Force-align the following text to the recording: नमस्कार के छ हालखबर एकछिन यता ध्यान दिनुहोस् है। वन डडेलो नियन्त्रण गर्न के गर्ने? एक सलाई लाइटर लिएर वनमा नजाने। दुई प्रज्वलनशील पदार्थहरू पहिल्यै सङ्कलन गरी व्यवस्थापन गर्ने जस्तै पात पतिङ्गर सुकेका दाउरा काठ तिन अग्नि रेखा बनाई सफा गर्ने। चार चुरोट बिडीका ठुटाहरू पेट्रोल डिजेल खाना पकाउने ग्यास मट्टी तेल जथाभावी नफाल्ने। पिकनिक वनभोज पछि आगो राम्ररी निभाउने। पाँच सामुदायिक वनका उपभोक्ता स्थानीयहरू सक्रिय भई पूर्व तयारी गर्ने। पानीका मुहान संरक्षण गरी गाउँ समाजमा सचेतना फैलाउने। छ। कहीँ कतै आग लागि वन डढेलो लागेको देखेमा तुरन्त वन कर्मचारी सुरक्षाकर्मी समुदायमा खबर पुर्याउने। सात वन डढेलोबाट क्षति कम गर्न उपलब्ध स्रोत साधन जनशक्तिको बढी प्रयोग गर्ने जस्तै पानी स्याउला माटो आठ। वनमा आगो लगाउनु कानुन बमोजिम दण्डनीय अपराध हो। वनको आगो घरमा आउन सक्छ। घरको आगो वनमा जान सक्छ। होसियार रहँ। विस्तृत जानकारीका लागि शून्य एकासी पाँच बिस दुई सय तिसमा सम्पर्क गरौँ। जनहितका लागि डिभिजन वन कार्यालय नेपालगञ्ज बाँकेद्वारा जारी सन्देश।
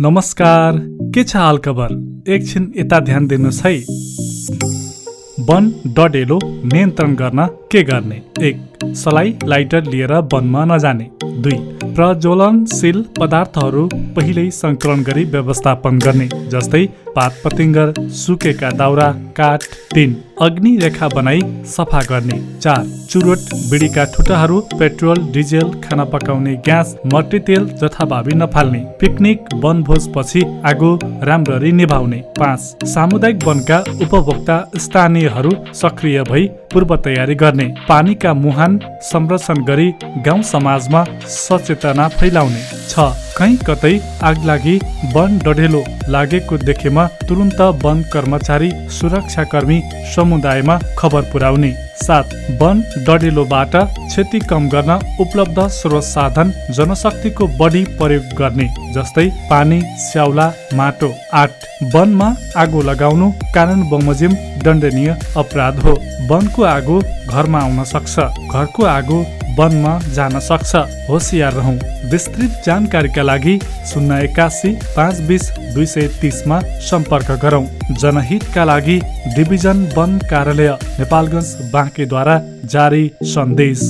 नमस्कार 0.00 0.76
के 1.14 1.22
छ 1.24 1.36
हालखबर 1.36 1.92
एकछिन 2.28 2.72
यता 2.76 2.98
ध्यान 3.00 3.26
दिनुहोस् 3.26 3.60
है। 3.66 3.72
वन 5.40 5.70
डडेलो 5.86 6.38
नियन्त्रण 6.44 7.14
गर्न 7.14 7.46
के 7.72 7.82
गर्ने? 7.82 8.22
एक 8.40 8.56
सलाई 8.96 9.34
लाइटर 9.44 9.84
लिएर 9.84 10.12
वनमा 10.32 10.64
नजाने। 10.64 11.08
दुई 11.24 11.58
प्रज्वलनशील 11.94 13.04
पदार्थहरू 13.20 13.88
पहिल्यै 14.16 14.50
सङ्कलन 14.50 15.02
गरी 15.02 15.24
व्यवस्थापन 15.24 15.98
गर्ने 15.98 16.28
जस्तै 16.50 16.84
पात 17.16 17.40
पतिङ्गर 17.44 17.94
सुकेका 18.14 18.70
दाउरा 18.70 19.10
काठ 19.36 19.64
तिन 19.94 20.16
अग्नि 20.42 20.76
रेखा 20.76 21.08
बनाई 21.08 21.40
सफा 21.66 22.00
गर्ने। 22.02 22.38
चार 22.60 22.86
चुरोट 23.10 23.38
बिडीका 23.70 24.04
ठुटाहरू 24.04 24.60
पेट्रोल 24.78 25.18
डिजेल 25.32 25.70
खाना 25.80 26.04
पकाउने 26.04 26.54
ग्यास 26.64 26.94
मट्टी 27.14 27.38
तेल 27.40 27.68
जथाभावी 27.82 28.34
नफाल्ने। 28.34 28.78
पिकनिक 29.00 29.54
वनभोज 29.54 30.08
पछि 30.16 30.42
आगो 30.66 30.98
राम्ररी 31.22 31.72
निभाउने। 31.72 32.22
पाँच 32.38 32.86
सामुदायिक 32.86 33.44
वनका 33.44 33.78
उपभोक्ता 34.02 34.58
स्थानीयहरू 34.76 35.52
सक्रिय 35.74 36.22
भई 36.22 36.46
पूर्व 36.72 36.96
तयारी 36.96 37.34
गर्ने। 37.34 37.68
पानीका 37.88 38.34
मुहान 38.34 38.80
संरक्षण 39.02 39.64
गरी 39.64 39.90
गाउँ 40.26 40.42
समाजमा 40.44 41.04
सचेतना 41.28 42.08
फैलाउने। 42.10 42.62
छ। 42.94 43.12
कहीँ 43.36 43.56
कतै 43.66 43.94
आग 44.22 44.44
लागि 44.46 44.74
वन 45.14 45.38
डढेलो 45.44 45.84
लागेको 46.08 46.56
देखेमा 46.58 47.06
तुरन्त 47.28 47.60
वन 47.84 48.02
कर्मचारी 48.12 48.70
सुरक्षाकर्मी 48.96 49.80
समुदायमा 50.14 50.78
खबर 50.98 51.22
पुर्याउने। 51.32 51.72
सात 51.96 52.30
वन 52.60 52.82
डढेलोबाट 53.06 53.74
क्षति 53.76 54.38
कम 54.40 54.68
गर्न 54.68 54.98
उपलब्ध 55.20 55.60
स्रोत 55.70 56.04
साधन 56.04 56.52
जनशक्तिको 56.70 57.46
बढी 57.58 57.84
प्रयोग 57.98 58.32
गर्ने 58.38 58.68
जस्तै 58.94 59.28
पानी 59.50 59.80
स्याउला 60.00 60.46
माटो 60.74 61.12
आठ। 61.34 61.50
वनमा 61.94 62.34
आगो 62.56 62.82
लगाउनु 62.82 63.30
कानुन 63.54 63.88
बमोजिम 63.90 64.34
दण्डनीय 64.64 65.16
अपराध 65.36 65.78
हो। 65.78 65.94
वनको 66.30 66.62
आगो 66.66 67.00
घरमा 67.28 67.60
आउन 67.60 67.84
सक्छ। 67.84 68.18
घरको 68.50 68.84
आगो 68.88 69.24
वनमा 69.58 69.98
जान 70.14 70.38
सक्छ। 70.40 70.74
होसियार 71.08 71.52
रहँ। 71.52 71.78
विस्तृत 72.10 72.62
जानकारीका 72.66 73.22
लागि 73.22 73.58
शून्य 73.86 74.22
एकासी 74.24 74.72
पाँच 74.96 75.20
बिस 75.20 75.50
दुई 75.74 75.86
सय 75.86 76.08
तिसमा 76.20 76.60
सम्पर्क 76.60 77.30
गरौँ। 77.42 77.66
जनहितका 77.92 78.64
लागि 78.64 79.00
डिभिजन 79.36 79.84
वन 79.96 80.18
कार्यालय 80.30 80.70
नेपालगञ्ज 80.98 81.70
बाँकेद्वारा 81.72 82.40
जारी 82.64 83.10
सन्देश। 83.22 83.80